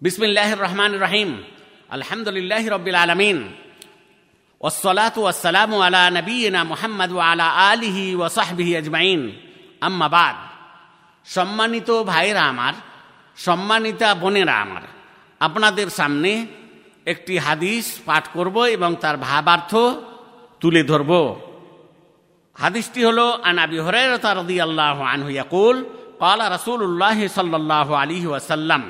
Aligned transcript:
বিসমিল্লাহ 0.00 0.50
রহমান 0.54 0.92
রাহিম। 0.98 1.30
আলহামদুলিল্লাহ 1.90 2.64
রবিল 2.76 2.98
আলমিন। 3.04 3.38
ওসলাত 4.60 5.16
ওয়াসালাম 5.18 5.72
আলা 5.86 6.02
নবীনা 6.10 6.60
মোহাম্মদ 6.64 7.12
আলা 7.30 7.46
আলিহি 7.70 8.14
ওয়াসাহবিহি 8.14 8.72
আজমাইন। 8.76 9.20
আম্মাবাদ 9.80 10.36
সম্মানিত 11.26 11.90
ভাইরা 11.90 12.42
আমার, 12.42 12.74
সম্মানিতা 13.36 14.08
বোনেরা 14.14 14.54
আমার, 14.64 14.84
আপনাদের 15.40 15.88
সামনে 15.90 16.46
একটি 17.12 17.34
হাদিস 17.38 17.86
পাঠ 18.06 18.24
করব 18.36 18.56
এবং 18.76 18.90
তার 19.02 19.16
ভাবার্থ 19.16 19.72
তুলে 20.60 20.82
ধরব। 20.82 21.12
হাদিসটি 22.56 23.00
হল 23.04 23.18
আনাবি 23.42 23.78
হরে 23.78 24.02
রতারদি 24.12 24.56
আল্লাহ 24.60 24.96
আনহু 25.14 25.30
ইয়াকুল, 25.30 25.76
কালা 26.22 26.46
রসুল্লাহ 26.56 27.18
সাল্লাহ 27.26 27.88
আলী 27.92 28.26
ওয়াসাল্লাম। 28.26 28.82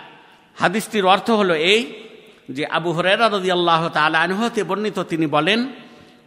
হাদিসটির 0.57 1.05
অর্থ 1.05 1.27
হলো 1.29 1.55
এই 1.73 1.81
যে 2.49 2.63
আবু 2.77 2.89
হরেরা 2.97 3.27
রদি 3.27 3.49
আল্লাহ 3.57 3.81
তালাহতে 3.97 4.61
বর্ণিত 4.69 4.97
তিনি 5.11 5.27
বলেন 5.35 5.59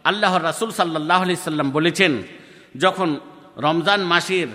আল্লাহর 0.03 0.43
রাসুল 0.49 0.69
সাল্লাহ 0.71 1.19
আলি 1.25 1.33
সাল্লাম 1.49 1.69
বলেছেন 1.71 2.11
যখন 2.75 3.09
রমজান 3.57 4.01
মাসের 4.11 4.47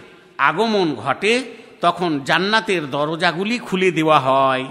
আগমন 0.49 0.89
ঘটে 1.05 1.33
তখন 1.82 2.12
জান্নাতের 2.24 2.84
দরজাগুলি 2.90 3.60
খুলে 3.60 3.92
দেওয়া 3.92 4.20
হয়। 4.20 4.66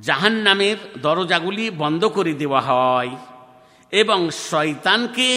জাহান 0.00 0.32
নামের 0.32 0.76
দরজাগুলি 1.02 1.70
বন্ধ 1.70 2.04
করে 2.04 2.32
দেওয়া 2.32 2.60
হয় 2.60 3.10
এবং 3.90 4.30
শয়তানকে 4.30 5.30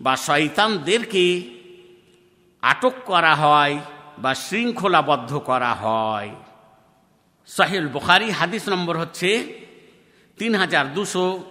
বা 0.00 0.16
শয়তানদেরকে 0.16 1.24
আটক 2.62 2.92
করা 3.04 3.34
হয় 3.34 3.78
বা 4.18 4.34
শৃঙ্খলাবদ্ধ 4.34 5.38
করা 5.38 5.72
হয়। 5.74 6.30
সাহিল 7.46 7.86
বুখারি 7.88 8.30
হাদিস 8.30 8.68
নম্বর 8.68 8.96
হচ্ছে 8.98 9.30
তিন 10.38 10.54
হাজার 10.54 10.94
দুশো 10.94 11.44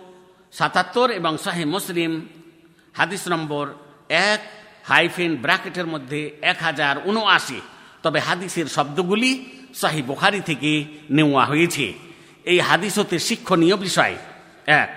সাতাত্তর 0.51 1.11
এবং 1.11 1.38
শাহে 1.38 1.66
মুসলিম 1.66 2.11
হাদিস 2.94 3.27
নম্বর 3.27 3.66
এক 4.09 4.39
হাইফেন 4.83 5.35
ব্র্যাকেটের 5.35 5.88
মধ্যে 5.88 6.22
এক 6.41 6.57
হাজার 6.61 6.95
উনআশি 7.05 7.61
তবে 8.08 8.19
হাদিসের 8.19 8.66
শব্দগুলি 8.66 9.45
শাহি 9.75 10.02
বুখারি 10.02 10.41
থেকে 10.41 10.86
নেওয়া 11.09 11.45
হয়েছে। 11.45 11.94
এই 12.45 12.59
হাদিস 12.59 13.00
হতে 13.00 13.19
শিক্ষণীয় 13.19 13.75
বিষয়। 13.75 14.16
এক, 14.66 14.89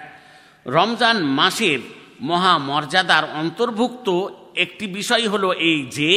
রমজান 0.67 1.25
মাসের 1.25 1.79
মহামর্যাদার 2.21 3.25
অন্তর্ভুক্ত 3.35 4.09
একটি 4.57 4.87
বিষয় 4.87 5.29
হলো 5.29 5.53
এই 5.53 5.87
যে, 5.91 6.13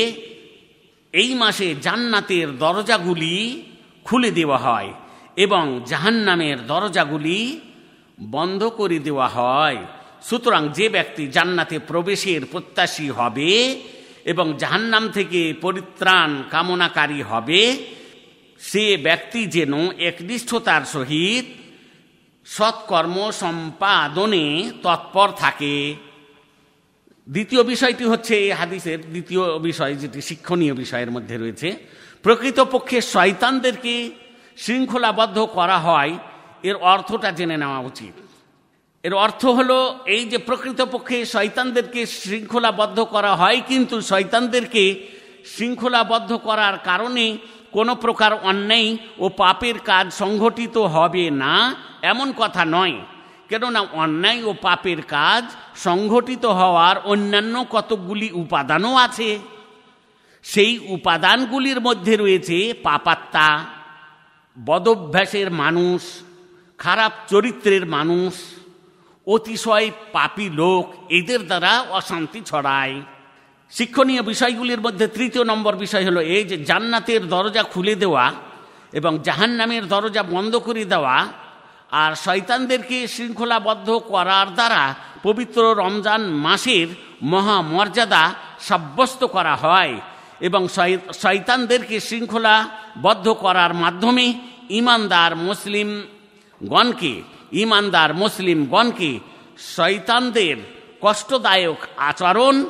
এই 1.13 1.33
মাসে 1.33 1.75
জান্নাতের 1.81 2.57
দরজাগুলি 2.57 3.63
খুলে 4.03 4.31
দেওয়া 4.31 4.57
হয় 4.57 4.93
এবং 5.35 5.81
জাহান্নামের 5.85 6.67
দরজাগুলি 6.67 7.59
বন্ধ 8.19 8.63
করে 8.63 8.99
দেওয়া 8.99 9.27
হয়। 9.27 9.77
সুতরাং 10.21 10.69
যে 10.69 10.89
ব্যক্তি 10.89 11.27
জান্নাতে 11.27 11.79
প্রবেশের 11.79 12.45
প্রত্যাশী 12.45 13.09
হবে 13.09 13.81
এবং 14.25 14.53
জাহান্নাম 14.57 15.09
থেকে 15.09 15.53
পরিত্রাণ 15.61 16.43
কামনাকারী 16.49 17.21
হবে। 17.21 17.85
সে 18.59 18.97
ব্যক্তি 18.97 19.45
যেন 19.45 19.73
একনিষ্ঠতার 19.99 20.81
সহিত 20.85 21.45
সৎকর্ম 22.45 23.31
সম্পাদনে 23.31 24.71
তৎপর 24.83 25.29
থাকে। 25.29 25.95
দ্বিতীয় 27.27 27.63
বিষয়টি 27.63 28.03
হচ্ছে 28.03 28.35
এই 28.35 28.51
হাদিসের 28.51 28.99
দ্বিতীয় 29.01 29.59
বিষয়, 29.59 29.95
যেটি 29.95 30.21
শিক্ষণীয় 30.21 30.73
বিষয়ের 30.73 31.11
মধ্যে 31.11 31.37
রয়েছে। 31.37 31.77
প্রকৃতপক্ষে 32.23 33.01
শয়তানদেরকে 33.01 34.11
শৃঙ্খলাবদ্ধ 34.57 35.39
করা 35.39 35.79
হয়, 35.79 36.17
এর 36.63 36.75
অর্থটা 36.75 37.31
জেনে 37.31 37.57
নেওয়া 37.57 37.79
উচিত। 37.79 38.22
এর 39.03 39.13
অর্থ 39.25 39.41
হলো, 39.57 39.79
এই 40.15 40.23
যে 40.31 40.37
প্রকৃতপক্ষে 40.47 41.17
শয়তানদেরকে 41.33 42.01
শৃঙ্খলাবদ্ধ 42.21 42.97
করা 43.13 43.33
হয়, 43.41 43.59
কিন্তু 43.69 43.95
শয়তানদেরকে 44.11 44.83
শৃঙ্খলাবদ্ধ 45.53 46.31
করার 46.47 46.75
কারণে 46.89 47.25
কোনো 47.75 47.93
প্রকার 48.03 48.31
অন্যায় 48.49 48.89
ও 49.23 49.25
পাপের 49.41 49.77
কাজ 49.89 50.05
সংঘটিত 50.21 50.75
হবে 50.95 51.25
না, 51.43 51.53
এমন 52.11 52.27
কথা 52.41 52.63
নয়। 52.75 52.95
কেননা 53.49 53.81
অন্যায় 54.03 54.39
ও 54.49 54.51
পাপের 54.67 54.99
কাজ 55.15 55.43
সংঘটিত 55.87 56.45
হওয়ার 56.59 56.95
অন্যান্য 57.13 57.55
কতকগুলি 57.75 58.27
উপাদানও 58.43 58.93
আছে। 59.05 59.29
সেই 60.45 60.73
উপাদানগুলির 60.95 61.79
মধ্যে 61.87 62.13
রয়েছে 62.23 62.57
পাপাত্তা 62.87 63.47
বদভ্যাসের 64.57 65.49
মানুষ, 65.61 66.01
খারাপ 66.79 67.13
চরিত্রের 67.31 67.83
মানুষ 67.95 68.33
অতিশয় 69.27 69.91
পাপী 70.11 70.49
লোক, 70.49 70.83
এদের 71.09 71.41
দ্বারা 71.47 71.85
অশান্তি 71.89 72.41
ছড়ায়। 72.45 73.01
শিক্ষণীয় 73.71 74.21
বিষয়গুলির 74.21 74.81
মধ্যে 74.81 75.07
তৃতীয় 75.07 75.43
নম্বর 75.43 75.75
বিষয় 75.75 76.05
হলো 76.05 76.21
এই 76.35 76.43
যে 76.43 76.57
জান্নাতের 76.65 77.21
দরজা 77.27 77.63
খুলে 77.63 77.95
দেওয়া 77.95 78.25
এবং 78.93 79.11
জাহান্নামের 79.23 79.87
দরজা 79.87 80.23
বন্ধ 80.23 80.55
করে 80.57 80.83
দেওয়া 80.85 81.15
আর 81.91 82.15
শয়তানদেরকে 82.15 83.07
শৃঙ্খলাবদ্ধ 83.07 83.89
করার 84.07 84.47
দ্বারা 84.53 84.95
পবিত্র 85.23 85.61
রমজান 85.75 86.21
মাসের 86.45 86.87
মহামর্যাদা 87.23 88.23
সাব্যস্ত 88.59 89.23
করা 89.25 89.55
হয় 89.55 89.93
এবং 90.39 90.67
শয়তানদেরকে 91.13 91.99
শৃঙ্খলাবদ্ধ 91.99 93.27
করার 93.33 93.73
মাধ্যমে 93.73 94.25
ইমানদার 94.69 95.31
মুসলিম 95.35 95.89
গণকে 96.63 97.13
ইমানদার 97.53 98.13
মুসলিমগণকে 98.13 99.11
গণকে 99.13 99.19
শয়তানদের 99.75 100.57
কষ্টদায়ক 101.01 101.77
আচরণ, 101.97 102.65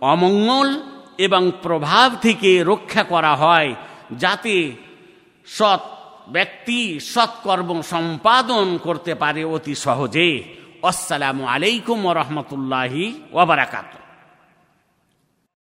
অমঙ্গল 0.00 0.80
এবং 1.18 1.52
প্রভাব 1.62 2.16
থেকে 2.22 2.62
রক্ষা 2.62 3.02
করা 3.02 3.36
হয় 3.36 3.74
যাতে 4.12 4.72
সৎ 5.46 5.80
ব্যক্তি 6.28 7.00
সৎকর্ম 7.00 7.82
সম্পাদন 7.82 8.78
করতে 8.78 9.14
পারে 9.14 9.44
অতি 9.44 9.74
সহজে। 9.74 10.42
আসসালামু 10.82 11.46
আলাইকুম 11.46 12.12
রহমতুল্লাহি 12.12 13.20
ওবরাকাত 13.32 14.05